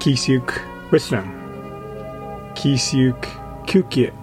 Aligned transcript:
Kisuk 0.00 0.62
Wisdom, 0.90 1.28
Kisuk 2.54 3.20
Kukit, 3.66 4.14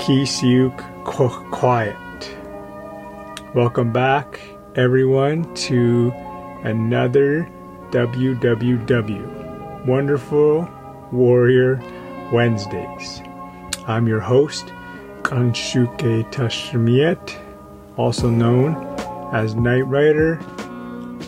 Kisuk 0.00 0.76
Quiet. 1.52 2.36
Welcome 3.54 3.92
back, 3.92 4.40
everyone, 4.74 5.54
to 5.68 6.12
another 6.64 7.48
WWW 7.92 9.86
Wonderful 9.86 10.68
Warrior 11.12 11.80
Wednesdays. 12.32 13.22
I'm 13.86 14.08
your 14.08 14.18
host, 14.18 14.72
Kanshuke 15.22 16.28
Tashmiet, 16.32 17.38
also 17.96 18.28
known 18.28 18.74
as 19.32 19.54
Knight 19.54 19.86
Rider, 19.86 20.40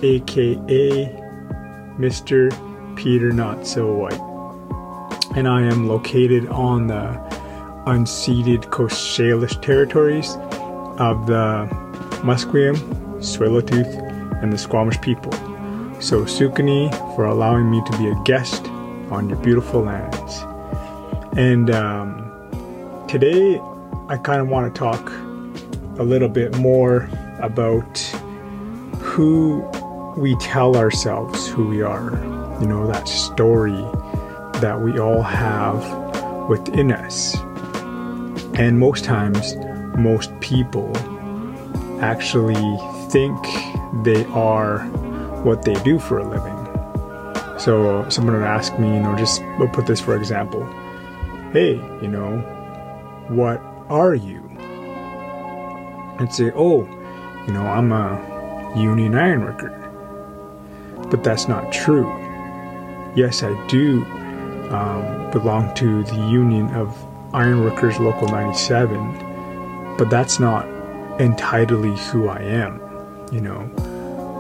aka 0.03 1.07
Mr. 1.97 2.51
Peter 3.01 3.33
Not 3.33 3.67
So 3.67 3.91
White. 3.91 4.21
And 5.35 5.49
I 5.49 5.63
am 5.63 5.89
located 5.89 6.47
on 6.49 6.89
the 6.89 7.19
unceded 7.87 8.71
Coast 8.71 9.19
Salish 9.19 9.59
territories 9.63 10.37
of 10.99 11.27
the 11.27 11.67
Musqueam, 12.21 12.77
Tsleil-Waututh, 13.17 14.43
and 14.43 14.53
the 14.53 14.59
Squamish 14.59 15.01
people. 15.01 15.33
So 15.99 16.27
Sukani 16.27 16.91
for 17.17 17.25
allowing 17.25 17.71
me 17.71 17.83
to 17.87 17.97
be 17.97 18.09
a 18.11 18.23
guest 18.25 18.67
on 19.11 19.31
your 19.31 19.39
beautiful 19.39 19.81
lands. 19.81 20.43
And 21.39 21.71
um, 21.71 23.07
today 23.09 23.59
I 24.09 24.19
kind 24.19 24.43
of 24.43 24.49
want 24.49 24.75
to 24.75 24.79
talk 24.79 25.11
a 25.99 26.05
little 26.05 26.29
bit 26.29 26.55
more 26.59 27.09
about 27.41 27.99
who 28.99 29.61
we 30.19 30.37
tell 30.37 30.77
ourselves 30.77 31.49
who 31.49 31.67
we 31.67 31.81
are. 31.81 32.40
You 32.61 32.67
know, 32.67 32.87
that 32.87 33.09
story 33.09 33.85
that 34.61 34.81
we 34.81 34.99
all 34.99 35.23
have 35.23 36.49
within 36.49 36.93
us. 36.93 37.37
And 38.55 38.79
most 38.79 39.05
times, 39.05 39.57
most 39.97 40.39
people 40.41 40.95
actually 42.01 42.79
think 43.11 43.37
they 44.05 44.25
are 44.27 44.81
what 45.43 45.63
they 45.63 45.75
do 45.83 45.99
for 45.99 46.19
a 46.19 46.29
living. 46.29 46.57
So 47.59 48.09
someone 48.09 48.37
would 48.37 48.45
ask 48.45 48.79
me, 48.79 48.95
you 48.95 49.01
know, 49.01 49.17
just 49.17 49.43
we'll 49.59 49.69
put 49.69 49.87
this 49.87 50.01
for 50.01 50.17
example. 50.17 50.65
Hey, 51.53 51.75
you 52.03 52.09
know, 52.09 52.39
what 53.29 53.61
are 53.89 54.15
you? 54.15 54.41
I'd 56.19 56.33
say, 56.33 56.53
oh, 56.55 56.85
you 57.47 57.53
know, 57.53 57.63
I'm 57.63 57.93
a 57.93 58.75
union 58.77 59.15
ironworker. 59.15 59.77
But 61.11 61.25
that's 61.25 61.49
not 61.49 61.73
true. 61.73 62.09
Yes, 63.17 63.43
I 63.43 63.67
do 63.67 64.05
um, 64.71 65.31
belong 65.33 65.75
to 65.75 66.05
the 66.05 66.15
Union 66.29 66.69
of 66.75 66.97
Ironworkers 67.35 67.99
Local 67.99 68.29
97, 68.29 69.97
but 69.99 70.09
that's 70.11 70.39
not 70.39 70.69
entirely 71.21 71.97
who 71.97 72.29
I 72.29 72.39
am. 72.39 72.81
You 73.33 73.41
know, 73.41 73.61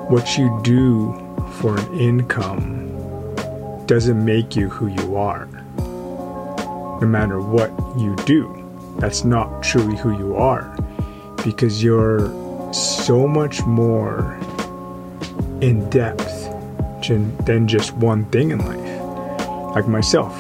what 0.08 0.38
you 0.38 0.56
do 0.62 1.14
for 1.58 1.76
an 1.78 1.98
income 1.98 2.88
doesn't 3.86 4.24
make 4.24 4.54
you 4.54 4.68
who 4.68 4.86
you 4.86 5.16
are. 5.16 5.46
No 7.00 7.06
matter 7.08 7.40
what 7.40 7.70
you 7.98 8.14
do, 8.24 8.56
that's 8.98 9.24
not 9.24 9.64
truly 9.64 9.96
who 9.96 10.16
you 10.16 10.36
are 10.36 10.76
because 11.44 11.82
you're 11.82 12.28
so 12.72 13.26
much 13.26 13.62
more 13.62 14.38
in 15.60 15.88
depth 15.90 16.29
than 17.08 17.66
just 17.66 17.94
one 17.94 18.24
thing 18.26 18.50
in 18.50 18.58
life. 18.58 19.74
Like 19.74 19.88
myself, 19.88 20.36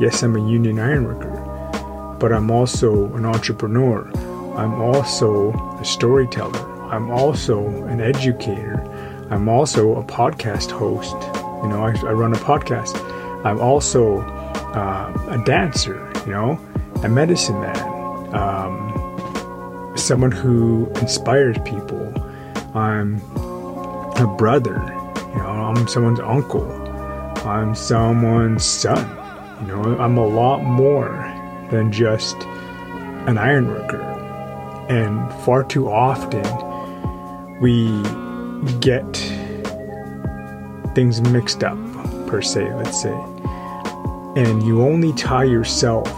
yes, 0.00 0.22
I'm 0.22 0.36
a 0.36 0.48
union 0.50 0.78
ironworker, 0.78 2.16
but 2.20 2.32
I'm 2.32 2.50
also 2.50 3.12
an 3.14 3.24
entrepreneur. 3.24 4.10
I'm 4.56 4.80
also 4.80 5.52
a 5.80 5.84
storyteller. 5.84 6.58
I'm 6.92 7.10
also 7.10 7.66
an 7.86 8.00
educator. 8.00 8.80
I'm 9.30 9.48
also 9.48 9.96
a 9.96 10.04
podcast 10.04 10.70
host. 10.70 11.16
You 11.62 11.70
know, 11.70 11.84
I, 11.84 11.90
I 12.06 12.12
run 12.12 12.32
a 12.32 12.36
podcast. 12.36 12.94
I'm 13.44 13.58
also 13.60 14.20
uh, 14.20 15.12
a 15.30 15.42
dancer, 15.44 16.12
you 16.26 16.32
know, 16.32 16.60
a 17.02 17.08
medicine 17.08 17.60
man, 17.60 18.34
um, 18.34 19.92
someone 19.96 20.30
who 20.30 20.86
inspires 21.00 21.56
people. 21.64 22.12
I'm 22.74 23.20
a 24.16 24.26
brother, 24.38 24.76
I'm 25.76 25.88
someone's 25.88 26.20
uncle. 26.20 26.70
I'm 27.46 27.74
someone's 27.74 28.64
son. 28.64 29.08
You 29.60 29.66
know, 29.66 29.98
I'm 29.98 30.16
a 30.16 30.26
lot 30.26 30.62
more 30.62 31.08
than 31.70 31.90
just 31.90 32.36
an 33.26 33.38
ironworker. 33.38 34.00
And 34.88 35.32
far 35.44 35.64
too 35.64 35.90
often, 35.90 36.44
we 37.60 38.02
get 38.78 39.04
things 40.94 41.20
mixed 41.22 41.64
up, 41.64 41.76
per 42.28 42.40
se, 42.40 42.72
let's 42.74 43.02
say. 43.02 43.14
And 44.36 44.62
you 44.62 44.82
only 44.82 45.12
tie 45.14 45.44
yourself 45.44 46.08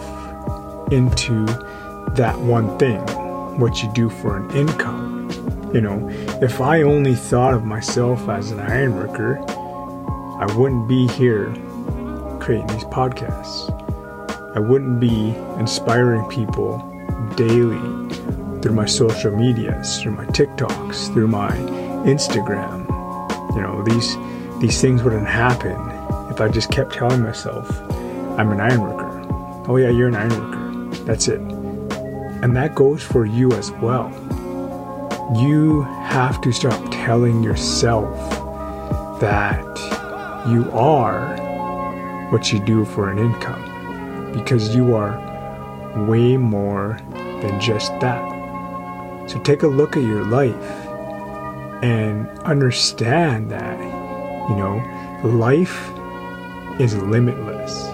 into 0.93 1.47
that 2.15 2.39
one 2.39 2.77
thing, 2.79 3.01
what 3.59 3.83
you 3.83 3.91
do 3.95 4.11
for 4.11 4.37
an 4.37 4.51
income. 4.51 5.06
You 5.75 5.81
know, 5.81 6.09
if 6.41 6.61
I 6.61 6.83
only 6.83 7.15
thought 7.15 7.53
of 7.53 7.65
myself 7.65 8.29
as 8.29 8.51
an 8.51 8.61
ironworker, 8.61 9.39
I 10.39 10.47
wouldn't 10.57 10.89
be 10.89 11.09
here 11.09 11.53
creating 12.41 12.69
these 12.69 12.85
podcasts. 12.85 13.71
I 14.57 14.61
wouldn't 14.61 15.01
be 15.01 15.35
inspiring 15.59 16.27
people 16.29 16.79
daily 17.37 17.81
through 18.63 18.75
my 18.75 18.87
social 18.87 19.37
medias, 19.37 20.01
through 20.01 20.13
my 20.13 20.25
TikToks, 20.27 21.13
through 21.13 21.29
my 21.29 21.51
Instagram. 22.07 22.87
You 23.55 23.63
know, 23.63 23.83
these 23.83 24.17
these 24.61 24.81
things 24.81 25.03
wouldn't 25.03 25.27
happen 25.27 25.77
if 26.31 26.41
I 26.41 26.49
just 26.49 26.71
kept 26.71 26.95
telling 26.95 27.23
myself 27.23 27.69
I'm 28.39 28.51
an 28.53 28.61
ironworker. 28.61 29.27
Oh 29.69 29.77
yeah, 29.77 29.91
you're 29.91 30.09
an 30.09 30.15
ironworker. 30.15 31.05
That's 31.05 31.29
it. 31.29 31.41
And 31.41 32.57
that 32.57 32.75
goes 32.75 33.03
for 33.03 33.27
you 33.27 33.53
as 33.53 33.73
well. 33.73 34.13
You 35.35 35.83
have 35.83 36.41
to 36.43 36.53
stop 36.53 36.81
telling 36.93 37.43
yourself 37.43 38.15
that 39.21 39.67
you 40.49 40.71
are 40.71 41.37
what 42.31 42.53
you 42.53 42.61
do 42.61 42.85
for 42.85 43.11
an 43.11 43.19
income 43.19 44.33
because 44.33 44.77
you 44.77 44.95
are 44.95 45.19
way 46.07 46.37
more 46.37 47.01
than 47.11 47.61
just 47.61 47.91
that. 47.99 48.23
So 49.29 49.41
take 49.41 49.65
a 49.65 49.67
look 49.67 49.97
at 49.97 50.05
your 50.05 50.25
life 50.25 50.55
and 51.83 52.29
understand 52.45 53.51
that, 53.51 53.81
you 54.49 54.55
know, 54.55 54.81
life 55.25 55.91
is 56.79 56.97
limitless. 56.99 57.89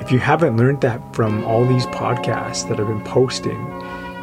If 0.00 0.10
you 0.10 0.20
haven't 0.20 0.56
learned 0.56 0.80
that 0.80 1.02
from 1.14 1.44
all 1.44 1.66
these 1.66 1.84
podcasts 1.86 2.66
that 2.68 2.80
I've 2.80 2.86
been 2.86 3.04
posting 3.04 3.58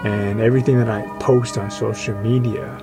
and 0.03 0.41
everything 0.41 0.77
that 0.77 0.89
I 0.89 1.01
post 1.19 1.57
on 1.57 1.71
social 1.71 2.15
media, 2.19 2.77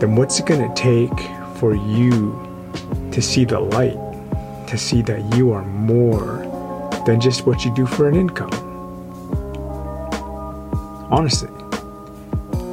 then 0.00 0.16
what's 0.16 0.40
it 0.40 0.46
going 0.46 0.68
to 0.68 0.74
take 0.74 1.12
for 1.56 1.74
you 1.74 2.40
to 3.12 3.22
see 3.22 3.44
the 3.44 3.60
light, 3.60 3.96
to 4.68 4.76
see 4.76 5.02
that 5.02 5.36
you 5.36 5.52
are 5.52 5.64
more 5.64 6.38
than 7.06 7.20
just 7.20 7.46
what 7.46 7.64
you 7.64 7.74
do 7.74 7.86
for 7.86 8.08
an 8.08 8.16
income? 8.16 8.50
Honestly, 11.10 11.50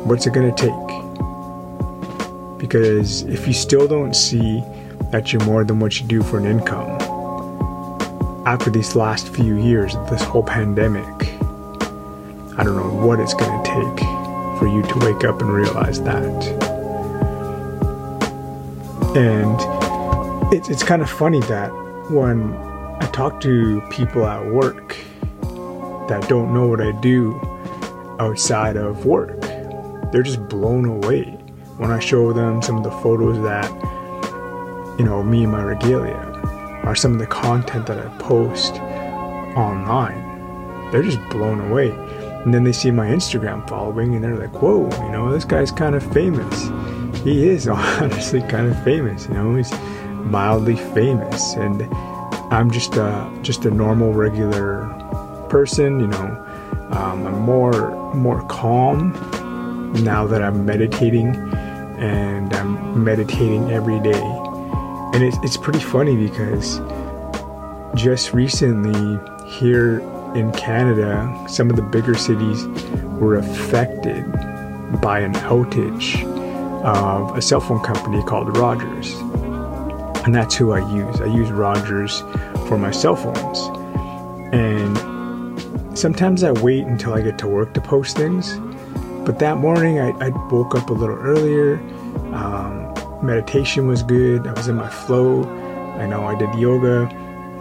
what's 0.06 0.25
it 0.25 0.33
going 0.33 0.53
to 0.53 0.62
take? 0.62 0.71
Because 2.59 3.21
if 3.24 3.45
you 3.45 3.53
still 3.53 3.88
don't 3.88 4.15
see 4.15 4.63
that 5.12 5.31
you're 5.31 5.44
more 5.45 5.63
than 5.63 5.80
what 5.80 6.00
you 6.00 6.07
do 6.07 6.24
for 6.24 6.38
an 6.38 6.45
income, 6.45 7.00
after 8.47 8.71
these 8.71 8.95
last 8.95 9.30
few 9.30 9.57
years 9.57 9.94
this 10.09 10.24
whole 10.24 10.44
pandemic, 10.44 11.31
what 13.01 13.19
it's 13.19 13.33
going 13.33 13.63
to 13.63 13.69
take 13.69 14.07
for 14.59 14.68
you 14.68 14.81
to 14.83 15.00
wake 15.00 15.24
up 15.24 15.42
and 15.42 15.51
realize 15.51 16.01
that. 16.03 16.25
And 19.15 20.53
it's, 20.53 20.69
it's 20.69 20.83
kind 20.83 21.01
of 21.01 21.09
funny 21.09 21.39
that 21.42 21.69
when 22.12 22.53
I 23.01 23.09
talk 23.12 23.42
to 23.42 23.81
people 23.89 24.25
at 24.25 24.45
work 24.45 24.98
that 26.07 26.25
don't 26.30 26.53
know 26.53 26.68
what 26.68 26.81
I 26.81 26.92
do 27.01 27.39
outside 28.19 28.77
of 28.77 29.06
work, 29.06 29.42
they're 30.12 30.24
just 30.24 30.48
blown 30.48 30.86
away 30.86 31.24
when 31.77 31.89
I 31.89 32.00
show 32.00 32.33
them 32.33 32.62
some 32.62 32.77
of 32.77 32.83
the 32.83 32.92
photos 32.92 33.42
that, 33.44 33.69
you 35.00 35.06
know, 35.06 35.24
me 35.24 35.44
and 35.44 35.51
my 35.51 35.63
regalia 35.63 36.27
or 36.83 36.95
some 36.95 37.13
of 37.13 37.19
the 37.19 37.27
content 37.27 37.88
that 37.88 37.98
I 37.98 38.07
post 38.18 38.75
online. 39.56 40.92
They're 40.92 41.03
just 41.03 41.19
blown 41.30 41.59
away. 41.71 41.89
And 42.43 42.53
then 42.53 42.63
they 42.63 42.71
see 42.71 42.91
my 42.91 43.07
Instagram 43.07 43.67
following 43.69 44.15
and 44.15 44.23
they're 44.23 44.35
like, 44.35 44.61
whoa, 44.61 44.89
you 45.05 45.11
know, 45.11 45.31
this 45.31 45.45
guy's 45.45 45.71
kind 45.71 45.95
of 45.95 46.03
famous 46.11 46.69
he 47.23 47.47
is 47.47 47.67
honestly 47.67 48.41
kind 48.41 48.67
of 48.67 48.83
famous, 48.83 49.27
you 49.27 49.33
know, 49.33 49.55
he's 49.55 49.71
mildly 50.25 50.75
famous. 50.75 51.53
And 51.53 51.83
I'm 52.51 52.71
just 52.71 52.95
a 52.95 53.31
just 53.41 53.65
a 53.65 53.71
normal, 53.71 54.13
regular 54.13 54.88
person. 55.49 55.99
You 55.99 56.07
know, 56.07 56.47
um, 56.91 57.25
I'm 57.27 57.39
more 57.39 57.91
more 58.13 58.45
calm 58.47 59.13
now 60.03 60.25
that 60.27 60.41
I'm 60.41 60.65
meditating, 60.65 61.35
and 61.99 62.53
I'm 62.53 63.03
meditating 63.03 63.71
every 63.71 63.99
day. 63.99 64.21
And 65.13 65.23
it's 65.23 65.38
it's 65.43 65.57
pretty 65.57 65.79
funny 65.79 66.15
because 66.15 66.79
just 67.95 68.33
recently 68.33 69.19
here 69.49 70.01
in 70.36 70.51
Canada, 70.54 71.45
some 71.48 71.69
of 71.69 71.75
the 71.75 71.81
bigger 71.81 72.16
cities 72.16 72.66
were 73.19 73.36
affected 73.36 74.24
by 75.01 75.19
an 75.19 75.33
outage 75.33 76.24
of 76.83 77.38
a 77.38 77.42
cell 77.42 77.60
phone 77.60 77.81
company 77.81 78.24
called 78.24 78.57
Rogers. 78.57 79.13
And 80.25 80.36
that's 80.36 80.56
who 80.56 80.72
I 80.72 80.80
use. 80.94 81.19
I 81.19 81.25
use 81.25 81.51
Rogers 81.51 82.22
for 82.68 82.78
my 82.78 82.92
cell 82.92 83.16
phones. 83.16 83.60
And 84.54 85.98
sometimes 85.98 86.44
I 86.44 86.51
wait 86.51 86.86
until 86.86 87.13
I 87.13 87.22
get 87.22 87.38
to 87.39 87.48
work 87.48 87.74
to 87.74 87.81
post 87.81 88.18
things. 88.18 88.57
But 89.25 89.39
that 89.39 89.57
morning 89.57 90.00
I, 90.00 90.10
I 90.19 90.30
woke 90.50 90.75
up 90.75 90.89
a 90.89 90.94
little 90.94 91.18
earlier. 91.18 91.77
Um, 92.34 92.94
meditation 93.22 93.88
was 93.88 94.04
good. 94.04 94.48
I 94.48 94.54
was 94.54 94.68
in 94.68 94.75
my 94.75 94.89
flow. 94.89 95.44
I 96.00 96.07
know 96.07 96.25
I 96.25 96.36
did 96.36 96.54
yoga, 96.56 97.07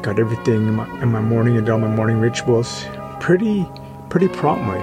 got 0.02 0.18
everything 0.18 0.68
in 0.68 0.74
my, 0.74 1.02
in 1.02 1.10
my 1.10 1.20
morning, 1.20 1.56
and 1.56 1.68
all 1.68 1.78
my 1.78 1.88
morning 1.88 2.18
rituals 2.18 2.84
pretty, 3.20 3.66
pretty 4.08 4.28
promptly. 4.28 4.80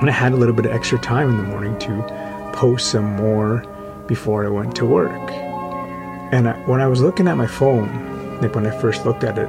And 0.00 0.08
I 0.08 0.12
had 0.12 0.32
a 0.32 0.36
little 0.36 0.54
bit 0.54 0.66
of 0.66 0.72
extra 0.72 0.98
time 0.98 1.30
in 1.30 1.36
the 1.36 1.42
morning 1.42 1.78
to 1.80 2.50
post 2.54 2.90
some 2.90 3.16
more 3.16 3.64
before 4.06 4.44
I 4.44 4.48
went 4.48 4.74
to 4.76 4.86
work. 4.86 5.30
And 6.32 6.48
I, 6.48 6.52
when 6.66 6.80
I 6.80 6.86
was 6.86 7.00
looking 7.00 7.28
at 7.28 7.36
my 7.36 7.46
phone, 7.46 8.40
like 8.40 8.54
when 8.54 8.66
I 8.66 8.80
first 8.80 9.04
looked 9.04 9.24
at 9.24 9.38
it, 9.38 9.48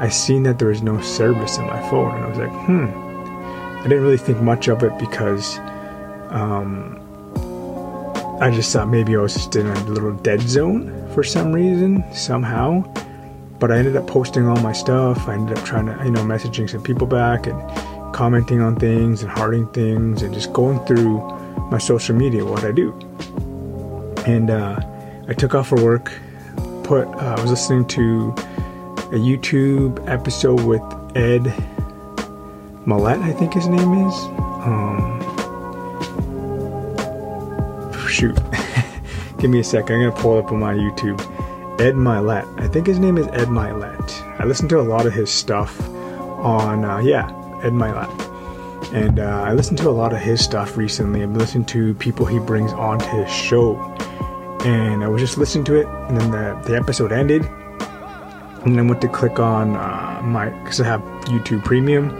I 0.00 0.08
seen 0.08 0.44
that 0.44 0.58
there 0.58 0.68
was 0.68 0.82
no 0.82 1.00
service 1.00 1.58
in 1.58 1.66
my 1.66 1.80
phone, 1.90 2.14
and 2.14 2.24
I 2.24 2.28
was 2.28 2.38
like, 2.38 2.50
hmm. 2.66 2.86
I 3.78 3.82
didn't 3.82 4.02
really 4.02 4.18
think 4.18 4.40
much 4.40 4.68
of 4.68 4.82
it 4.82 4.96
because 4.98 5.58
um, 6.30 7.00
I 8.40 8.50
just 8.50 8.72
thought 8.72 8.88
maybe 8.88 9.16
I 9.16 9.20
was 9.20 9.34
just 9.34 9.56
in 9.56 9.66
a 9.66 9.84
little 9.84 10.12
dead 10.12 10.40
zone 10.42 11.08
for 11.14 11.24
some 11.24 11.52
reason, 11.52 12.04
somehow. 12.12 12.84
But 13.58 13.72
I 13.72 13.78
ended 13.78 13.96
up 13.96 14.06
posting 14.06 14.46
all 14.46 14.56
my 14.60 14.72
stuff. 14.72 15.28
I 15.28 15.34
ended 15.34 15.58
up 15.58 15.64
trying 15.64 15.86
to, 15.86 16.04
you 16.04 16.10
know, 16.10 16.22
messaging 16.22 16.70
some 16.70 16.82
people 16.82 17.06
back 17.06 17.46
and 17.46 17.58
commenting 18.14 18.60
on 18.60 18.76
things 18.76 19.22
and 19.22 19.30
hearting 19.30 19.66
things 19.68 20.22
and 20.22 20.32
just 20.32 20.52
going 20.52 20.84
through 20.86 21.20
my 21.70 21.78
social 21.78 22.14
media, 22.14 22.44
what 22.44 22.64
I 22.64 22.72
do. 22.72 22.92
And 24.26 24.50
uh, 24.50 24.80
I 25.28 25.34
took 25.34 25.54
off 25.54 25.68
for 25.68 25.82
work. 25.82 26.12
Put 26.84 27.06
uh, 27.08 27.34
I 27.36 27.40
was 27.40 27.50
listening 27.50 27.86
to 27.88 28.30
a 29.10 29.18
YouTube 29.18 30.06
episode 30.08 30.60
with 30.64 30.82
Ed 31.16 31.42
Mylett, 32.86 33.22
I 33.22 33.32
think 33.32 33.52
his 33.52 33.66
name 33.66 34.06
is. 34.06 34.14
Um, 34.64 35.20
shoot, 38.08 38.38
give 39.38 39.50
me 39.50 39.60
a 39.60 39.64
second. 39.64 39.96
I'm 39.96 40.10
gonna 40.10 40.22
pull 40.22 40.38
up 40.38 40.50
on 40.50 40.60
my 40.60 40.74
YouTube. 40.74 41.18
Ed 41.80 41.94
Mylett. 41.94 42.60
I 42.60 42.68
think 42.68 42.86
his 42.86 42.98
name 42.98 43.18
is 43.18 43.26
Ed 43.28 43.48
Mylett. 43.48 44.40
I 44.40 44.44
listened 44.44 44.70
to 44.70 44.80
a 44.80 44.82
lot 44.82 45.06
of 45.06 45.12
his 45.12 45.30
stuff 45.30 45.80
on 45.88 46.84
uh, 46.84 46.98
yeah, 46.98 47.26
Ed 47.62 47.72
Mylett. 47.72 48.12
And 48.92 49.18
uh, 49.18 49.42
I 49.44 49.52
listened 49.52 49.78
to 49.78 49.88
a 49.88 49.90
lot 49.90 50.12
of 50.12 50.18
his 50.18 50.42
stuff 50.42 50.76
recently. 50.76 51.22
I've 51.22 51.36
listened 51.36 51.68
to 51.68 51.94
people 51.94 52.26
he 52.26 52.38
brings 52.38 52.72
onto 52.72 53.06
his 53.06 53.30
show 53.30 53.76
and 54.64 55.04
I 55.04 55.08
was 55.08 55.20
just 55.20 55.38
listening 55.38 55.64
to 55.66 55.74
it, 55.76 55.86
and 55.86 56.20
then 56.20 56.30
the, 56.30 56.68
the 56.68 56.76
episode 56.76 57.12
ended, 57.12 57.44
and 57.44 58.74
then 58.74 58.78
I 58.78 58.82
went 58.82 59.00
to 59.02 59.08
click 59.08 59.38
on 59.38 59.76
uh, 59.76 60.20
my 60.24 60.48
because 60.48 60.80
I 60.80 60.84
have 60.84 61.00
YouTube 61.26 61.64
Premium. 61.64 62.10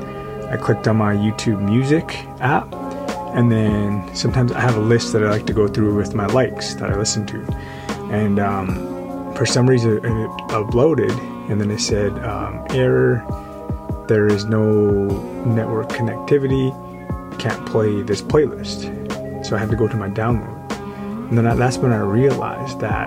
I 0.49 0.57
clicked 0.57 0.87
on 0.89 0.97
my 0.97 1.15
YouTube 1.15 1.61
Music 1.61 2.05
app, 2.41 2.73
and 3.35 3.51
then 3.51 4.09
sometimes 4.15 4.53
I 4.53 4.61
have 4.61 4.77
a 4.77 4.81
list 4.81 5.13
that 5.13 5.25
I 5.25 5.31
like 5.31 5.47
to 5.47 5.53
go 5.53 5.67
through 5.67 5.95
with 5.95 6.15
my 6.15 6.27
likes 6.27 6.75
that 6.75 6.91
I 6.91 6.97
listen 6.97 7.27
to, 7.27 7.41
and 8.13 8.39
um, 8.39 8.98
for 9.39 9.47
some 9.47 9.67
reason 9.67 9.99
it 9.99 10.31
uploaded, 10.51 11.17
and 11.49 11.61
then 11.61 11.71
it 11.71 11.81
said 11.81 12.13
um, 12.25 12.67
error. 12.71 13.25
There 14.09 14.27
is 14.27 14.45
no 14.45 15.07
network 15.45 15.89
connectivity. 15.89 16.75
Can't 17.39 17.65
play 17.67 18.03
this 18.03 18.21
playlist. 18.21 19.47
So 19.47 19.57
I 19.57 19.59
had 19.59 19.71
to 19.71 19.77
go 19.77 19.87
to 19.89 19.97
my 19.97 20.11
download 20.11 20.59
and 21.29 21.37
then 21.37 21.59
that's 21.59 21.77
when 21.77 21.93
I 21.93 22.01
realized 22.01 22.81
that 22.81 23.07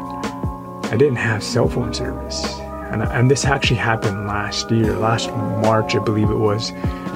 I 0.91 0.95
didn't 0.95 1.15
have 1.15 1.43
cell 1.43 1.67
phone 1.67 1.91
service. 1.91 2.45
And, 2.91 3.01
and 3.01 3.31
this 3.31 3.45
actually 3.45 3.77
happened 3.77 4.27
last 4.27 4.69
year, 4.69 4.95
last 4.95 5.31
March, 5.31 5.95
I 5.95 5.99
believe 5.99 6.29
it 6.29 6.35
was. 6.35 6.71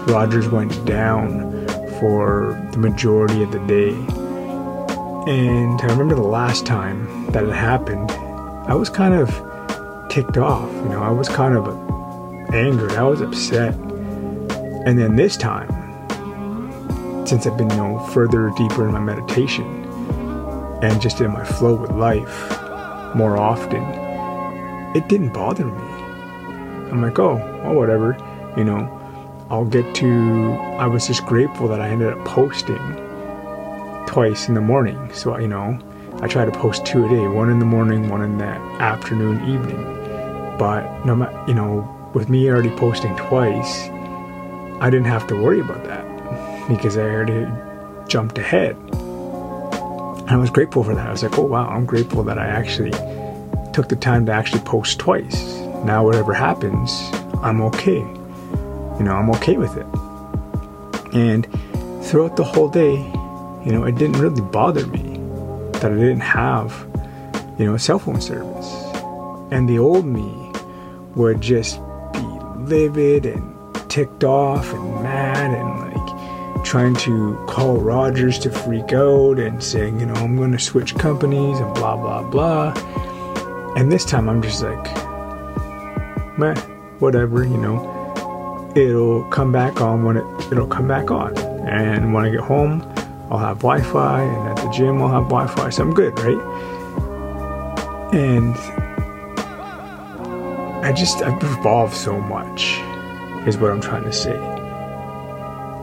Rogers 0.07 0.49
went 0.49 0.83
down 0.85 1.67
for 1.99 2.59
the 2.71 2.79
majority 2.79 3.43
of 3.43 3.51
the 3.51 3.59
day. 3.59 3.91
And 5.31 5.79
I 5.79 5.85
remember 5.85 6.15
the 6.15 6.21
last 6.21 6.65
time 6.65 7.27
that 7.27 7.43
it 7.43 7.53
happened, 7.53 8.09
I 8.67 8.73
was 8.73 8.89
kind 8.89 9.13
of 9.13 9.29
ticked 10.09 10.37
off. 10.37 10.71
You 10.73 10.89
know, 10.89 11.03
I 11.03 11.11
was 11.11 11.29
kind 11.29 11.55
of 11.55 11.67
angered. 12.51 12.93
I 12.93 13.03
was 13.03 13.21
upset. 13.21 13.75
And 14.85 14.97
then 14.97 15.15
this 15.15 15.37
time, 15.37 15.69
since 17.27 17.45
I've 17.45 17.57
been 17.57 17.69
you 17.69 17.75
know 17.77 17.99
further 18.07 18.51
deeper 18.57 18.87
in 18.87 18.93
my 18.93 18.99
meditation, 18.99 19.65
and 20.81 20.99
just 20.99 21.21
in 21.21 21.31
my 21.31 21.45
flow 21.45 21.75
with 21.75 21.91
life 21.91 22.49
more 23.15 23.37
often, 23.37 23.83
it 24.95 25.07
didn't 25.09 25.31
bother 25.31 25.65
me. 25.65 25.83
I'm 26.91 27.03
like, 27.03 27.19
oh, 27.19 27.35
well, 27.63 27.75
whatever, 27.75 28.17
you 28.57 28.63
know, 28.63 28.89
I'll 29.51 29.65
get 29.65 29.93
to. 29.95 30.53
I 30.79 30.87
was 30.87 31.05
just 31.05 31.23
grateful 31.25 31.67
that 31.67 31.81
I 31.81 31.89
ended 31.89 32.13
up 32.13 32.25
posting 32.25 32.77
twice 34.07 34.47
in 34.47 34.55
the 34.55 34.61
morning. 34.61 35.13
So, 35.13 35.37
you 35.37 35.47
know, 35.47 35.79
I 36.25 36.27
try 36.27 36.43
to 36.43 36.51
post 36.51 36.87
two 36.87 37.05
a 37.05 37.07
day 37.07 37.27
one 37.27 37.51
in 37.51 37.59
the 37.59 37.65
morning, 37.65 38.09
one 38.09 38.23
in 38.23 38.39
the 38.39 38.45
afternoon, 38.45 39.47
evening. 39.47 39.83
But, 40.57 41.05
no 41.05 41.15
matter, 41.15 41.39
you 41.47 41.53
know, 41.53 41.87
with 42.15 42.29
me 42.29 42.49
already 42.49 42.71
posting 42.71 43.15
twice, 43.15 43.89
I 44.81 44.89
didn't 44.89 45.05
have 45.05 45.27
to 45.27 45.35
worry 45.35 45.59
about 45.59 45.83
that 45.83 46.67
because 46.67 46.97
I 46.97 47.01
already 47.01 47.45
jumped 48.07 48.39
ahead. 48.39 48.75
I 50.27 50.35
was 50.35 50.49
grateful 50.49 50.83
for 50.83 50.95
that. 50.95 51.05
I 51.05 51.11
was 51.11 51.21
like, 51.21 51.37
oh 51.37 51.43
wow, 51.43 51.67
I'm 51.67 51.85
grateful 51.85 52.23
that 52.23 52.39
I 52.39 52.47
actually 52.47 52.89
took 53.71 53.87
the 53.87 53.95
time 53.95 54.25
to 54.25 54.31
actually 54.31 54.61
post 54.61 54.97
twice. 54.97 55.59
Now, 55.85 56.03
whatever 56.03 56.33
happens, 56.33 56.91
I'm 57.43 57.61
okay. 57.61 57.99
You 57.99 59.03
know, 59.03 59.13
I'm 59.13 59.29
okay 59.35 59.57
with 59.57 59.77
it. 59.77 59.85
And 61.13 61.45
throughout 62.03 62.35
the 62.35 62.43
whole 62.43 62.69
day, 62.69 62.95
you 63.63 63.71
know, 63.71 63.83
it 63.83 63.93
didn't 63.93 64.19
really 64.19 64.41
bother 64.41 64.87
me 64.87 65.04
that 65.85 65.93
I 65.93 65.97
didn't 65.97 66.21
have, 66.21 66.87
you 67.59 67.65
know, 67.65 67.77
cell 67.77 67.99
phone 67.99 68.19
service. 68.19 68.73
And 69.51 69.69
the 69.69 69.77
old 69.77 70.03
me 70.03 70.51
would 71.13 71.41
just 71.41 71.79
be 72.11 72.25
livid 72.57 73.27
and 73.27 73.55
ticked 73.87 74.23
off 74.23 74.73
and 74.73 75.03
mad 75.03 75.53
and 75.53 75.93
like 75.93 76.65
trying 76.65 76.95
to 76.95 77.35
call 77.47 77.77
Rogers 77.77 78.39
to 78.39 78.49
freak 78.49 78.93
out 78.93 79.37
and 79.37 79.63
saying, 79.63 79.99
you 79.99 80.07
know, 80.07 80.15
I'm 80.15 80.35
going 80.35 80.53
to 80.53 80.59
switch 80.59 80.95
companies 80.95 81.59
and 81.59 81.71
blah, 81.75 81.95
blah, 81.95 82.23
blah. 82.23 82.73
And 83.77 83.91
this 83.91 84.05
time 84.05 84.27
I'm 84.27 84.41
just 84.41 84.63
like, 84.63 84.85
meh, 86.39 86.55
whatever, 86.97 87.43
you 87.43 87.57
know. 87.57 88.71
It'll 88.75 89.23
come 89.25 89.51
back 89.51 89.81
on 89.81 90.03
when 90.03 90.17
it, 90.17 90.25
it'll 90.51 90.65
come 90.65 90.87
back 90.87 91.11
on. 91.11 91.37
And 91.37 92.11
when 92.11 92.25
I 92.25 92.31
get 92.31 92.39
home, 92.39 92.81
I'll 93.29 93.37
have 93.37 93.59
Wi 93.59 93.81
Fi, 93.81 94.23
and 94.23 94.54
the 94.65 94.71
gym, 94.71 95.01
I'll 95.01 95.09
have 95.09 95.29
Wi 95.29 95.47
Fi. 95.47 95.69
So 95.69 95.83
I'm 95.83 95.93
good, 95.93 96.17
right? 96.19 96.39
And 98.13 98.55
I 100.85 100.91
just, 100.91 101.21
I've 101.21 101.41
evolved 101.43 101.95
so 101.95 102.19
much, 102.19 102.79
is 103.47 103.57
what 103.57 103.71
I'm 103.71 103.81
trying 103.81 104.03
to 104.03 104.13
say. 104.13 104.35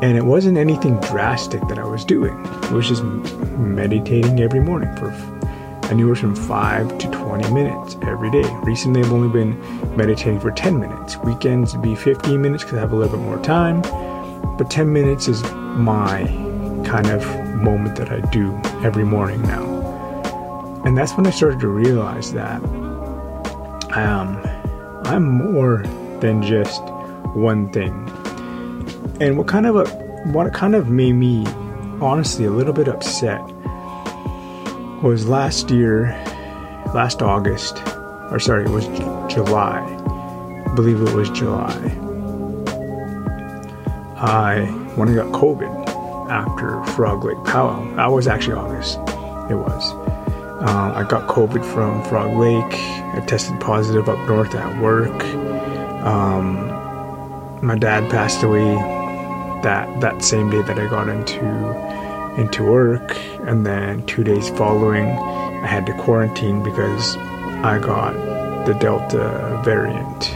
And 0.03 0.17
it 0.17 0.25
wasn't 0.25 0.59
anything 0.59 0.99
drastic 1.01 1.67
that 1.69 1.79
I 1.79 1.85
was 1.85 2.05
doing. 2.05 2.39
It 2.65 2.73
was 2.73 2.89
just 2.89 3.05
meditating 3.05 4.41
every 4.41 4.61
morning 4.61 4.95
for 4.97 5.11
anywhere 5.91 6.15
from 6.15 6.35
5 6.35 6.99
to 6.99 7.11
20 7.11 7.53
minutes 7.53 7.97
every 8.03 8.31
day. 8.31 8.49
Recently, 8.63 9.01
I've 9.01 9.13
only 9.13 9.29
been 9.29 9.57
meditating 9.97 10.41
for 10.41 10.51
10 10.51 10.81
minutes. 10.81 11.17
Weekends 11.19 11.75
would 11.75 11.83
be 11.83 11.95
15 11.95 12.41
minutes 12.41 12.65
because 12.65 12.79
I 12.79 12.81
have 12.81 12.93
a 12.93 12.97
little 12.97 13.17
bit 13.17 13.25
more 13.25 13.39
time. 13.41 13.83
But 14.57 14.71
10 14.71 14.93
minutes 14.93 15.29
is 15.29 15.43
my 15.53 16.25
kind 16.85 17.09
of 17.09 17.42
moment 17.55 17.97
that 17.97 18.11
I 18.11 18.21
do 18.31 18.59
every 18.85 19.05
morning 19.05 19.43
now. 19.43 20.83
And 20.85 20.97
that's 20.97 21.13
when 21.13 21.27
I 21.27 21.31
started 21.31 21.61
to 21.61 21.69
realize 21.69 22.33
that 22.33 22.63
um, 23.95 24.41
I'm 25.05 25.29
more 25.29 25.85
than 26.21 26.43
just 26.43 26.83
one 27.35 27.71
thing 27.73 28.09
and 29.23 29.39
what 29.39 29.47
kind 29.47 29.67
of 29.67 29.77
a 29.77 29.85
what 30.33 30.53
kind 30.53 30.75
of 30.75 30.89
made 30.89 31.13
me 31.13 31.47
honestly 32.01 32.45
a 32.45 32.51
little 32.51 32.73
bit 32.73 32.89
upset 32.89 33.41
was 35.03 35.29
last 35.29 35.71
year, 35.71 36.07
last 36.95 37.23
August, 37.23 37.83
or 38.31 38.39
sorry, 38.41 38.65
it 38.65 38.71
was 38.71 38.87
July. 39.33 39.81
I 40.67 40.75
believe 40.75 41.01
it 41.01 41.13
was 41.15 41.31
July. 41.31 41.75
I 44.17 44.65
when 44.97 45.09
I 45.09 45.15
got 45.15 45.33
COVID 45.33 45.82
after 46.33 46.83
Frog 46.95 47.25
Lake 47.25 47.45
Powwow. 47.45 47.95
That 47.97 48.07
was 48.07 48.27
actually 48.27 48.55
August. 48.55 48.99
It 49.51 49.57
was. 49.57 49.93
Um, 50.63 50.93
I 50.93 51.05
got 51.07 51.29
COVID 51.29 51.63
from 51.75 52.03
Frog 52.05 52.35
Lake. 52.39 52.75
I 53.15 53.23
tested 53.27 53.61
positive 53.61 54.09
up 54.09 54.19
north 54.27 54.55
at 54.55 54.83
work. 54.83 55.23
Um, 56.05 56.71
my 57.63 57.77
dad 57.77 58.11
passed 58.11 58.43
away 58.43 58.75
that 59.63 60.01
that 60.01 60.25
same 60.25 60.51
day 60.51 60.63
that 60.63 60.79
I 60.79 60.89
got 60.89 61.09
into 61.09 61.45
into 62.41 62.65
work, 62.65 63.15
and 63.47 63.67
then 63.67 64.05
two 64.07 64.25
days 64.25 64.49
following, 64.51 65.07
I 65.07 65.67
had 65.67 65.85
to 65.87 65.95
quarantine 65.99 66.63
because 66.63 67.17
I 67.63 67.79
got 67.79 68.15
the 68.65 68.73
Delta 68.73 69.61
variant. 69.65 70.31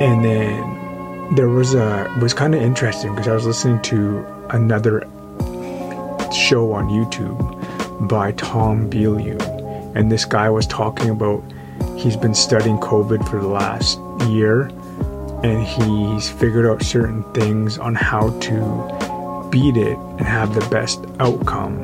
And 0.00 0.24
then 0.24 1.34
there 1.34 1.48
was 1.48 1.74
a 1.74 2.08
was 2.20 2.32
kind 2.32 2.54
of 2.54 2.62
interesting 2.62 3.10
because 3.12 3.26
I 3.26 3.34
was 3.34 3.46
listening 3.46 3.82
to 3.82 4.24
another 4.52 5.00
show 6.32 6.72
on 6.72 6.88
YouTube 6.88 8.08
by 8.08 8.32
Tom 8.32 8.90
Bilyeu, 8.90 9.40
and 9.96 10.10
this 10.12 10.24
guy 10.24 10.48
was 10.50 10.66
talking 10.66 11.10
about 11.10 11.42
he's 11.96 12.16
been 12.16 12.34
studying 12.34 12.78
COVID 12.78 13.28
for 13.28 13.40
the 13.40 13.48
last 13.48 13.98
year, 14.28 14.70
and 15.42 15.66
he's 15.66 16.30
figured 16.30 16.66
out 16.66 16.82
certain 16.82 17.22
things 17.32 17.78
on 17.78 17.94
how 17.94 18.30
to 18.40 19.48
beat 19.50 19.76
it 19.76 19.96
and 19.96 20.20
have 20.20 20.54
the 20.54 20.66
best 20.70 21.04
outcome 21.18 21.80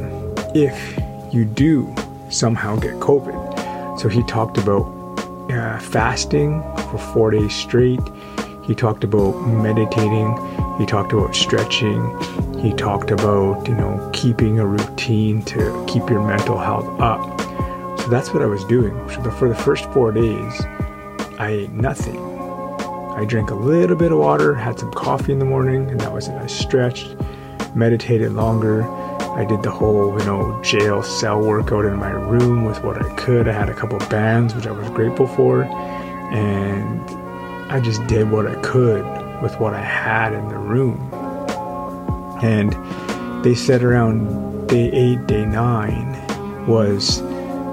if 0.54 0.98
you 1.32 1.44
do 1.44 1.94
somehow 2.30 2.76
get 2.76 2.94
COVID. 2.94 3.98
So 3.98 4.08
he 4.08 4.22
talked 4.24 4.58
about 4.58 4.82
uh, 5.50 5.78
fasting 5.78 6.62
for 6.90 6.98
four 6.98 7.30
days 7.30 7.54
straight. 7.54 8.00
He 8.64 8.74
talked 8.74 9.04
about 9.04 9.32
meditating. 9.46 10.36
He 10.78 10.86
talked 10.86 11.12
about 11.12 11.34
stretching. 11.34 12.00
He 12.60 12.72
talked 12.72 13.12
about, 13.12 13.68
you 13.68 13.74
know, 13.74 14.10
keeping 14.12 14.58
a 14.58 14.66
routine 14.66 15.42
to 15.44 15.86
keep 15.86 16.10
your 16.10 16.26
mental 16.26 16.58
health 16.58 16.88
up. 17.00 17.40
So 18.00 18.08
that's 18.08 18.34
what 18.34 18.42
I 18.42 18.46
was 18.46 18.64
doing. 18.64 18.94
So 19.10 19.30
for 19.30 19.48
the 19.48 19.54
first 19.54 19.84
four 19.92 20.10
days, 20.10 20.60
I 21.38 21.50
ate 21.50 21.70
nothing. 21.70 22.18
I 22.18 23.24
drank 23.24 23.50
a 23.50 23.54
little 23.54 23.94
bit 23.94 24.10
of 24.10 24.18
water, 24.18 24.54
had 24.54 24.78
some 24.78 24.92
coffee 24.92 25.32
in 25.32 25.38
the 25.38 25.44
morning, 25.44 25.88
and 25.88 26.00
that 26.00 26.12
was 26.12 26.26
it. 26.26 26.34
I 26.34 26.46
stretched, 26.48 27.14
meditated 27.76 28.32
longer. 28.32 28.82
I 28.82 29.44
did 29.44 29.62
the 29.62 29.70
whole, 29.70 30.18
you 30.18 30.26
know, 30.26 30.60
jail 30.62 31.02
cell 31.04 31.40
workout 31.40 31.84
in 31.84 31.96
my 31.96 32.10
room 32.10 32.64
with 32.64 32.82
what 32.82 33.00
I 33.00 33.14
could. 33.14 33.46
I 33.46 33.52
had 33.52 33.68
a 33.68 33.74
couple 33.74 33.98
bands, 34.08 34.54
which 34.56 34.66
I 34.66 34.72
was 34.72 34.90
grateful 34.90 35.28
for. 35.28 35.62
And 36.32 37.08
I 37.70 37.78
just 37.80 38.04
did 38.08 38.30
what 38.32 38.48
I 38.48 38.56
could 38.62 39.04
with 39.42 39.60
what 39.60 39.74
I 39.74 39.80
had 39.82 40.32
in 40.32 40.48
the 40.48 40.58
room. 40.58 41.08
And 42.42 43.44
they 43.44 43.54
said 43.54 43.82
around 43.82 44.68
day 44.68 44.90
eight, 44.92 45.26
day 45.26 45.44
nine 45.44 46.12
was 46.66 47.20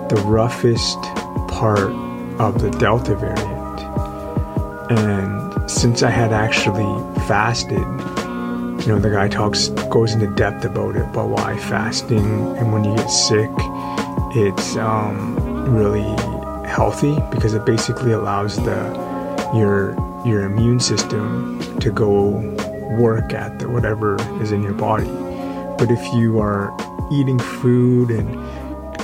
the 0.10 0.22
roughest 0.26 1.02
part 1.50 1.92
of 2.40 2.62
the 2.62 2.70
Delta 2.80 3.16
variant. 3.16 3.80
And 4.92 5.70
since 5.70 6.04
I 6.04 6.10
had 6.10 6.32
actually 6.32 6.84
fasted, 7.28 7.80
you 7.80 8.92
know, 8.92 9.00
the 9.00 9.10
guy 9.10 9.28
talks, 9.28 9.70
goes 9.90 10.14
into 10.14 10.28
depth 10.36 10.64
about 10.64 10.96
it, 10.96 11.12
but 11.12 11.28
why 11.28 11.58
fasting 11.58 12.20
and 12.58 12.72
when 12.72 12.84
you 12.84 12.96
get 12.96 13.08
sick, 13.08 13.50
it's 14.36 14.76
um, 14.76 15.36
really 15.76 16.04
healthy 16.68 17.18
because 17.32 17.54
it 17.54 17.66
basically 17.66 18.12
allows 18.12 18.58
the 18.58 19.06
your 19.56 19.96
your 20.26 20.44
immune 20.44 20.80
system 20.80 21.60
to 21.80 21.92
go 21.92 22.55
work 22.92 23.34
at 23.34 23.60
the, 23.60 23.70
whatever 23.70 24.16
is 24.42 24.52
in 24.52 24.64
your 24.64 24.74
body. 24.74 25.10
But 25.78 25.92
if 25.92 26.14
you 26.14 26.40
are 26.40 26.76
eating 27.12 27.40
food 27.40 28.10
and 28.10 28.36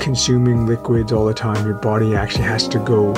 consuming 0.01 0.65
liquids 0.65 1.11
all 1.11 1.25
the 1.25 1.33
time, 1.33 1.65
your 1.65 1.75
body 1.75 2.15
actually 2.15 2.45
has 2.45 2.67
to 2.69 2.79
go 2.79 3.13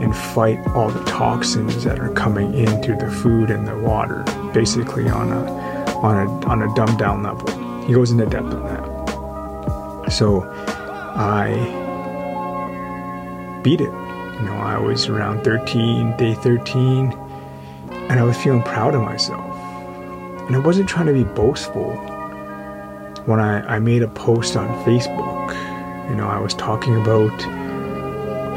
and 0.00 0.16
fight 0.16 0.58
all 0.68 0.90
the 0.90 1.04
toxins 1.04 1.84
that 1.84 1.98
are 1.98 2.12
coming 2.14 2.54
in 2.54 2.82
through 2.82 2.96
the 2.96 3.10
food 3.10 3.50
and 3.50 3.66
the 3.68 3.76
water, 3.78 4.24
basically 4.52 5.08
on 5.08 5.32
a 5.32 5.72
on 6.02 6.26
a 6.26 6.46
on 6.46 6.62
a 6.62 6.74
dumbed 6.74 6.98
down 6.98 7.22
level. 7.22 7.46
He 7.86 7.92
goes 7.92 8.10
into 8.10 8.26
depth 8.26 8.52
on 8.52 8.64
that. 8.64 10.12
So 10.12 10.42
I 11.14 11.80
beat 13.62 13.80
it. 13.80 13.92
You 13.92 14.48
know, 14.48 14.56
I 14.56 14.78
was 14.78 15.08
around 15.08 15.44
13, 15.44 16.16
day 16.16 16.34
13, 16.34 17.12
and 17.92 18.12
I 18.12 18.22
was 18.22 18.36
feeling 18.36 18.62
proud 18.62 18.94
of 18.94 19.02
myself. 19.02 19.51
And 20.52 20.60
I 20.60 20.66
wasn't 20.66 20.86
trying 20.86 21.06
to 21.06 21.14
be 21.14 21.24
boastful. 21.24 21.92
When 23.24 23.40
I, 23.40 23.76
I 23.76 23.78
made 23.78 24.02
a 24.02 24.08
post 24.08 24.54
on 24.54 24.68
Facebook, 24.84 25.54
you 26.10 26.14
know, 26.14 26.28
I 26.28 26.38
was 26.38 26.52
talking 26.52 27.00
about 27.00 27.32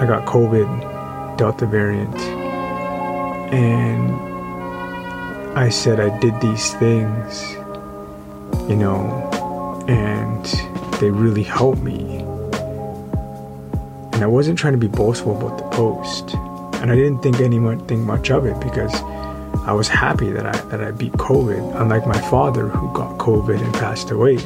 I 0.02 0.06
got 0.06 0.26
COVID, 0.26 1.38
Delta 1.38 1.66
variant, 1.66 2.14
and 3.54 4.12
I 5.58 5.70
said 5.70 6.02
I 6.02 6.20
did 6.20 6.42
these 6.42 6.74
things, 6.74 7.54
you 8.70 8.76
know, 8.76 9.06
and 9.88 10.44
they 11.00 11.12
really 11.12 11.44
helped 11.44 11.82
me. 11.82 12.18
And 14.12 14.22
I 14.22 14.28
wasn't 14.28 14.60
trying 14.60 14.74
to 14.74 14.80
be 14.80 14.88
boastful 14.88 15.38
about 15.38 15.60
the 15.60 15.70
post. 15.70 16.34
And 16.82 16.92
I 16.92 16.96
didn't 16.96 17.22
think 17.22 17.40
anyone 17.40 17.80
think 17.88 18.02
much 18.02 18.32
of 18.32 18.46
it 18.46 18.60
because 18.60 18.94
I 19.66 19.74
was 19.74 19.88
happy 19.88 20.32
that 20.32 20.46
I 20.46 20.58
that 20.70 20.82
I 20.82 20.92
beat 20.92 21.14
COVID, 21.14 21.82
unlike 21.82 22.06
my 22.06 22.22
father 22.30 22.68
who 22.68 22.94
got 22.94 23.18
COVID 23.18 23.60
and 23.60 23.74
passed 23.74 24.12
away. 24.12 24.38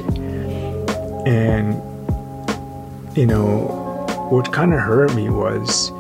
And 1.25 1.75
you 3.17 3.25
know, 3.25 4.05
what 4.29 4.51
kind 4.53 4.73
of 4.73 4.79
hurt 4.79 5.13
me 5.15 5.29
was 5.29 5.91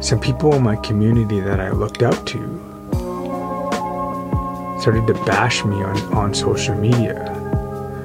some 0.00 0.18
people 0.18 0.54
in 0.54 0.62
my 0.62 0.76
community 0.76 1.38
that 1.38 1.60
I 1.60 1.70
looked 1.70 2.02
up 2.02 2.26
to 2.26 2.62
started 4.82 5.06
to 5.06 5.14
bash 5.24 5.64
me 5.64 5.76
on, 5.76 5.96
on 6.12 6.34
social 6.34 6.74
media. 6.74 7.14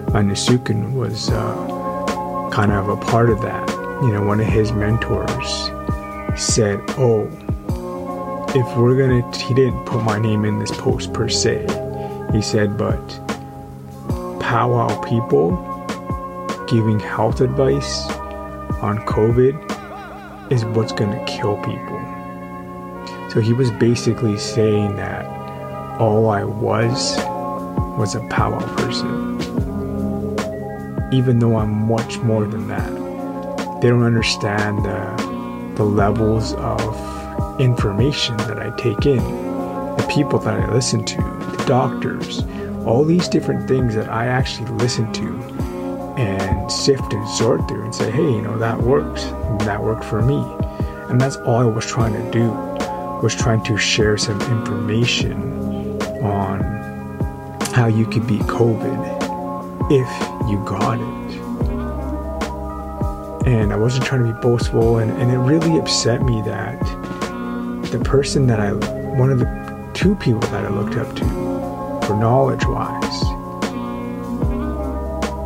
Anasukin 0.09 0.93
was 0.93 1.31
uh, 1.31 2.49
kind 2.51 2.71
of 2.71 2.89
a 2.89 2.97
part 2.97 3.31
of 3.31 3.41
that. 3.41 3.67
You 4.03 4.11
know, 4.11 4.21
one 4.21 4.39
of 4.39 4.45
his 4.45 4.71
mentors 4.71 5.71
said, 6.39 6.79
Oh, 6.99 7.27
if 8.57 8.75
we're 8.75 8.97
gonna, 8.97 9.37
he 9.37 9.53
didn't 9.53 9.85
put 9.85 10.03
my 10.03 10.17
name 10.17 10.43
in 10.43 10.57
this 10.57 10.71
post 10.71 11.13
per 11.13 11.29
se. 11.29 11.61
He 12.33 12.41
said, 12.41 12.75
but 12.75 13.07
powwow 14.39 14.99
people 15.03 15.51
giving 16.67 16.99
health 16.99 17.39
advice 17.39 18.09
on 18.81 18.97
COVID 19.05 20.51
is 20.51 20.65
what's 20.65 20.91
gonna 20.91 21.23
kill 21.25 21.57
people. 21.57 22.01
So 23.29 23.41
he 23.41 23.53
was 23.53 23.69
basically 23.69 24.39
saying 24.39 24.95
that 24.95 25.25
all 26.01 26.31
I 26.31 26.43
was 26.43 27.15
was 27.95 28.15
a 28.15 28.21
powwow 28.21 28.65
person. 28.75 29.37
Even 31.13 31.37
though 31.37 31.57
I'm 31.57 31.87
much 31.87 32.17
more 32.19 32.45
than 32.47 32.67
that. 32.69 32.91
They 33.81 33.89
don't 33.89 34.01
understand 34.01 34.83
the, 34.83 35.73
the 35.75 35.83
levels 35.83 36.55
of 36.55 37.16
information 37.59 38.37
that 38.37 38.59
I 38.59 38.69
take 38.77 39.05
in, 39.05 39.17
the 39.97 40.07
people 40.13 40.39
that 40.39 40.53
I 40.53 40.71
listen 40.73 41.03
to, 41.05 41.17
the 41.17 41.63
doctors, 41.67 42.43
all 42.85 43.03
these 43.03 43.27
different 43.27 43.67
things 43.67 43.95
that 43.95 44.09
I 44.09 44.27
actually 44.27 44.69
listen 44.71 45.11
to 45.13 45.37
and 46.17 46.71
sift 46.71 47.13
and 47.13 47.27
sort 47.29 47.67
through 47.67 47.83
and 47.83 47.93
say, 47.93 48.09
hey, 48.09 48.23
you 48.23 48.41
know, 48.41 48.57
that 48.57 48.79
works. 48.81 49.25
That 49.65 49.83
worked 49.83 50.03
for 50.03 50.21
me. 50.21 50.41
And 51.09 51.19
that's 51.19 51.35
all 51.37 51.57
I 51.57 51.65
was 51.65 51.85
trying 51.85 52.13
to 52.13 52.31
do, 52.31 52.51
was 53.21 53.35
trying 53.35 53.63
to 53.65 53.77
share 53.77 54.17
some 54.17 54.41
information 54.41 56.01
on 56.23 56.61
how 57.73 57.87
you 57.87 58.05
could 58.05 58.25
beat 58.27 58.41
COVID 58.41 59.17
if 59.91 60.49
you 60.49 60.63
got 60.65 60.99
it. 60.99 61.27
And 63.47 63.71
I 63.71 63.77
wasn't 63.77 64.05
trying 64.05 64.25
to 64.25 64.33
be 64.33 64.39
boastful, 64.41 64.97
and, 64.97 65.11
and 65.21 65.31
it 65.31 65.37
really 65.37 65.77
upset 65.77 66.21
me 66.21 66.41
that 66.41 66.81
the 67.91 67.99
person 67.99 68.47
that 68.47 68.59
I, 68.59 68.73
one 69.17 69.31
of 69.31 69.39
the 69.39 69.91
two 69.93 70.15
people 70.15 70.41
that 70.41 70.65
I 70.65 70.69
looked 70.69 70.95
up 70.95 71.15
to 71.15 71.25
for 72.05 72.15
knowledge 72.15 72.65
wise, 72.65 73.21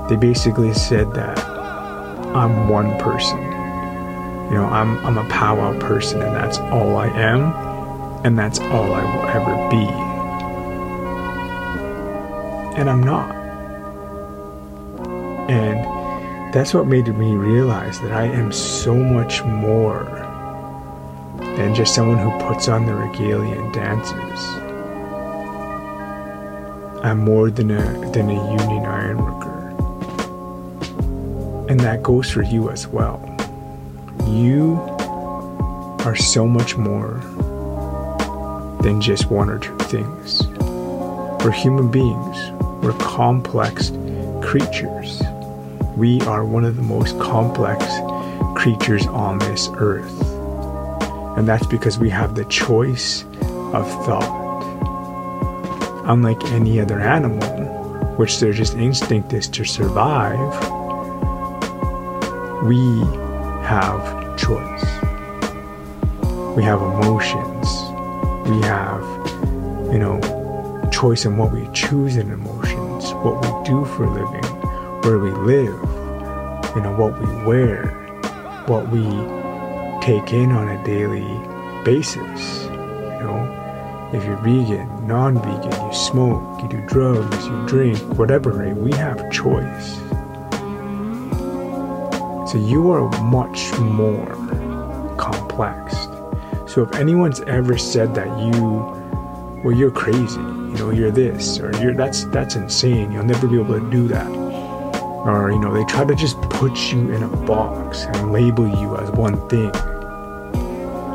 they 0.10 0.16
basically 0.16 0.74
said 0.74 1.14
that 1.14 1.40
I'm 2.36 2.68
one 2.68 2.98
person. 2.98 3.40
You 3.40 4.58
know, 4.58 4.66
I'm, 4.66 4.98
I'm 5.06 5.18
a 5.18 5.30
powwow 5.30 5.80
person 5.80 6.22
and 6.22 6.36
that's 6.36 6.58
all 6.58 6.98
I 6.98 7.08
am 7.08 7.54
and 8.26 8.38
that's 8.38 8.60
all 8.60 8.94
I 8.94 9.04
will 9.16 9.26
ever 9.30 9.70
be. 9.70 9.86
And 12.80 12.90
I'm 12.90 13.04
not. 13.04 13.36
And 15.50 16.54
that's 16.54 16.74
what 16.74 16.88
made 16.88 17.08
me 17.08 17.36
realize 17.36 18.00
that 18.02 18.12
I 18.12 18.26
am 18.26 18.52
so 18.52 18.96
much 18.96 19.44
more 19.44 20.31
than 21.58 21.76
just 21.76 21.94
someone 21.94 22.18
who 22.18 22.32
puts 22.48 22.68
on 22.68 22.86
the 22.86 22.94
regalia 22.94 23.60
and 23.62 23.74
dances. 23.74 24.48
I'm 27.04 27.20
more 27.20 27.50
than 27.50 27.72
a 27.72 28.12
than 28.12 28.30
a 28.30 28.62
union 28.62 28.86
ironworker. 28.86 29.70
And 31.70 31.80
that 31.80 32.04
goes 32.04 32.30
for 32.30 32.44
you 32.44 32.70
as 32.70 32.88
well. 32.88 33.20
You 34.28 34.76
are 36.06 36.16
so 36.16 36.48
much 36.48 36.78
more 36.78 37.20
than 38.82 39.02
just 39.02 39.32
one 39.32 39.50
or 39.50 39.60
two 39.60 39.78
things. 39.80 40.44
We're 41.44 41.52
human 41.52 41.90
beings. 41.90 42.52
We're 42.84 42.98
complex 43.00 43.92
creatures. 44.42 45.22
We 45.98 46.22
are 46.22 46.46
one 46.46 46.66
of 46.66 46.76
the 46.76 46.82
most 46.82 47.20
complex 47.20 47.86
creatures 48.56 49.08
on 49.08 49.40
this 49.40 49.70
earth. 49.74 50.31
And 51.42 51.48
that's 51.48 51.66
because 51.66 51.98
we 51.98 52.12
have 52.12 52.36
the 52.36 52.46
choice 52.46 53.24
of 53.74 53.90
thought. 54.06 54.62
Unlike 56.06 56.44
any 56.52 56.80
other 56.80 57.00
animal, 57.00 57.42
which 58.16 58.40
their 58.40 58.54
just 58.54 58.76
instinct 58.76 59.34
is 59.34 59.48
to 59.48 59.66
survive, 59.66 60.38
we 62.64 62.78
have 63.66 64.38
choice. 64.38 64.86
We 66.56 66.62
have 66.62 66.80
emotions. 66.80 67.66
We 68.48 68.62
have, 68.62 69.02
you 69.92 69.98
know, 69.98 70.20
choice 70.92 71.26
in 71.26 71.38
what 71.38 71.52
we 71.52 71.68
choose 71.74 72.18
in 72.18 72.30
emotions, 72.30 73.14
what 73.26 73.42
we 73.42 73.68
do 73.68 73.84
for 73.86 74.04
a 74.04 74.14
living, 74.14 74.44
where 75.02 75.18
we 75.18 75.32
live, 75.32 75.74
you 76.76 76.84
know, 76.84 76.96
what 77.00 77.20
we 77.20 77.46
wear, 77.46 77.88
what 78.68 78.90
we 78.90 79.41
take 80.02 80.34
in 80.34 80.52
on 80.52 80.68
a 80.68 80.84
daily 80.84 81.22
basis. 81.86 82.64
You 82.64 83.28
know, 83.28 84.10
if 84.14 84.26
you're 84.26 84.36
vegan, 84.38 85.08
non-vegan, 85.08 85.86
you 85.86 85.94
smoke, 85.94 86.62
you 86.64 86.70
do 86.70 86.82
drugs, 86.88 87.46
you 87.46 87.68
drink, 87.68 88.00
whatever, 88.18 88.50
right? 88.52 88.76
We 88.76 88.92
have 88.94 89.32
choice. 89.32 89.98
So 92.52 92.58
you 92.58 92.92
are 92.92 93.10
much 93.22 93.72
more 93.80 94.26
complex. 95.18 95.94
So 96.66 96.82
if 96.82 96.96
anyone's 96.96 97.42
ever 97.42 97.78
said 97.78 98.16
that 98.16 98.28
you, 98.40 98.52
well, 99.64 99.72
you're 99.72 99.92
crazy, 99.92 100.40
you 100.40 100.78
know, 100.80 100.90
you're 100.90 101.12
this, 101.12 101.60
or 101.60 101.72
you're 101.80 101.94
that's 101.94 102.24
that's 102.26 102.56
insane. 102.56 103.12
You'll 103.12 103.24
never 103.24 103.48
be 103.48 103.60
able 103.60 103.80
to 103.80 103.90
do 103.92 104.08
that. 104.08 104.28
Or 104.28 105.52
you 105.52 105.60
know, 105.60 105.72
they 105.72 105.86
try 105.86 106.06
to 106.06 106.16
just 106.16 106.42
put 106.42 106.92
you 106.92 107.14
in 107.14 107.22
a 107.22 107.28
box 107.46 108.06
and 108.06 108.34
label 108.34 108.68
you 108.68 108.98
as 108.98 109.12
one 109.12 109.48
thing. 109.48 109.72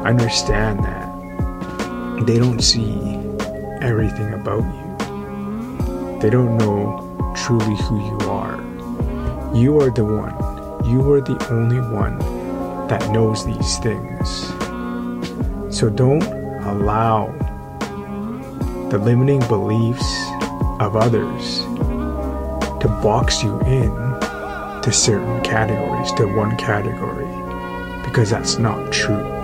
Understand 0.07 0.85
that 0.85 2.27
they 2.27 2.39
don't 2.39 2.61
see 2.61 2.95
everything 3.83 4.33
about 4.33 4.63
you. 4.63 6.19
They 6.21 6.31
don't 6.31 6.57
know 6.57 7.35
truly 7.37 7.77
who 7.83 7.99
you 8.07 8.31
are. 8.31 8.57
You 9.55 9.81
are 9.81 9.91
the 9.91 10.05
one 10.05 10.57
you 10.87 11.13
are 11.13 11.21
the 11.21 11.37
only 11.51 11.81
one 11.81 12.19
that 12.87 13.11
knows 13.11 13.45
these 13.45 13.79
things. 13.79 14.47
So 15.77 15.91
don't 15.91 16.23
allow 16.63 17.33
the 18.91 18.99
limiting 18.99 19.41
beliefs 19.49 20.07
of 20.79 20.95
others 20.95 21.59
to 22.81 23.01
box 23.03 23.43
you 23.43 23.59
in 23.63 23.91
to 24.83 24.93
certain 24.93 25.43
categories, 25.43 26.13
to 26.13 26.27
one 26.37 26.57
category, 26.57 27.27
because 28.05 28.31
that's 28.31 28.59
not 28.59 28.93
true. 28.93 29.36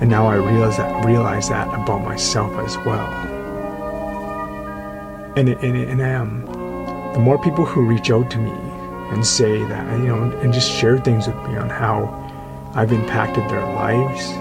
And 0.00 0.08
now 0.08 0.26
I 0.26 0.36
realize 0.36 0.78
that 0.78 1.04
realize 1.04 1.48
that 1.50 1.68
about 1.68 2.02
myself 2.02 2.52
as 2.58 2.76
well. 2.78 3.06
And 5.36 5.48
and, 5.48 5.76
and 5.76 6.00
um, 6.00 7.12
the 7.12 7.18
more 7.20 7.38
people 7.38 7.64
who 7.64 7.86
reach 7.86 8.10
out 8.10 8.30
to 8.30 8.38
me 8.38 8.52
and 9.10 9.26
say 9.26 9.62
that, 9.64 9.98
you 9.98 10.06
know, 10.06 10.22
and 10.40 10.52
just 10.52 10.70
share 10.70 10.98
things 10.98 11.26
with 11.26 11.36
me 11.48 11.56
on 11.56 11.68
how 11.68 12.16
I've 12.74 12.92
impacted 12.92 13.48
their 13.50 13.64
lives. 13.74 14.32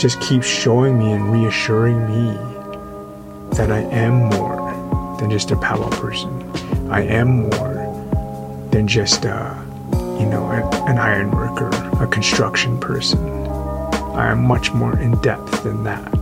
Just 0.00 0.20
keep 0.20 0.42
showing 0.42 0.98
me 0.98 1.12
and 1.12 1.32
reassuring 1.32 2.06
me 2.06 2.34
that 3.56 3.70
I 3.70 3.80
am 3.80 4.30
more 4.30 5.16
than 5.20 5.30
just 5.30 5.50
a 5.50 5.56
powwow 5.56 5.90
person. 5.90 6.30
I 6.90 7.02
am 7.02 7.50
more 7.50 8.68
than 8.70 8.86
just 8.88 9.24
a, 9.24 9.56
you 10.18 10.26
know, 10.26 10.48
an 10.86 10.98
iron 10.98 11.30
worker, 11.30 11.68
a 12.02 12.06
construction 12.06 12.78
person. 12.80 13.43
I 14.14 14.30
am 14.30 14.44
much 14.44 14.72
more 14.72 14.98
in 14.98 15.20
depth 15.20 15.64
than 15.64 15.82
that. 15.84 16.12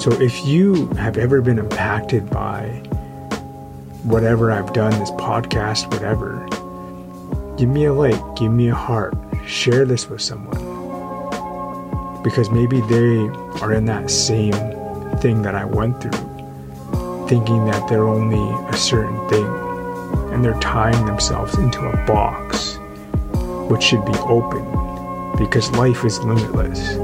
So 0.00 0.10
if 0.12 0.44
you 0.46 0.86
have 0.94 1.18
ever 1.18 1.40
been 1.40 1.58
impacted 1.58 2.28
by 2.30 2.82
whatever 4.02 4.50
I've 4.50 4.72
done, 4.72 4.98
this 4.98 5.10
podcast, 5.12 5.92
whatever, 5.92 6.44
give 7.56 7.68
me 7.68 7.84
a 7.84 7.92
like, 7.92 8.20
give 8.34 8.50
me 8.50 8.68
a 8.68 8.74
heart, 8.74 9.14
share 9.46 9.84
this 9.84 10.08
with 10.08 10.20
someone. 10.20 10.58
Because 12.22 12.50
maybe 12.50 12.80
they 12.80 13.18
are 13.60 13.72
in 13.72 13.84
that 13.84 14.10
same 14.10 14.54
thing 15.18 15.42
that 15.42 15.54
I 15.54 15.66
went 15.66 16.00
through, 16.00 17.28
thinking 17.28 17.64
that 17.66 17.88
they're 17.88 18.08
only 18.08 18.42
a 18.68 18.76
certain 18.76 19.28
thing, 19.28 19.46
and 20.32 20.44
they're 20.44 20.58
tying 20.60 21.04
themselves 21.04 21.56
into 21.58 21.80
a 21.80 22.06
box, 22.06 22.78
which 23.70 23.82
should 23.82 24.04
be 24.04 24.14
open, 24.20 24.64
because 25.38 25.70
life 25.72 26.04
is 26.04 26.18
limitless. 26.20 26.94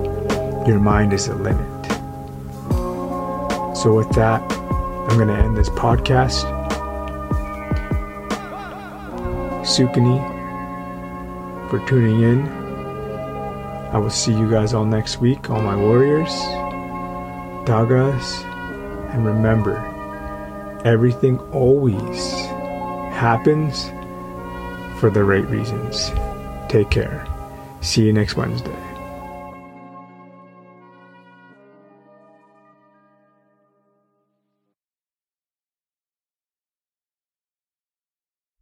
Your 0.69 0.79
mind 0.79 1.13
is 1.13 1.29
a 1.29 1.35
limit. 1.35 1.87
So, 3.77 3.95
with 3.95 4.11
that, 4.11 4.43
I'm 5.09 5.17
going 5.17 5.29
to 5.29 5.35
end 5.35 5.57
this 5.57 5.69
podcast. 5.71 6.45
Sukani 9.63 10.19
for 11.69 11.79
tuning 11.87 12.23
in. 12.23 12.49
I 13.93 13.99
will 13.99 14.11
see 14.11 14.33
you 14.33 14.51
guys 14.51 14.75
all 14.75 14.85
next 14.85 15.21
week, 15.21 15.49
all 15.51 15.63
my 15.63 15.77
warriors, 15.77 16.31
Dagas, 17.65 18.45
and 19.15 19.25
remember, 19.25 19.77
everything 20.85 21.39
always 21.53 22.35
happens 23.13 23.91
for 25.01 25.11
the 25.11 25.25
right 25.25 25.47
reasons. 25.49 26.11
Take 26.69 26.91
care. 26.91 27.27
See 27.81 28.05
you 28.05 28.13
next 28.13 28.37
Wednesday. 28.37 28.88